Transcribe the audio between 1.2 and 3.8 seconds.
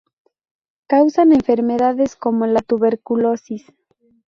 enfermedades como la tuberculosis.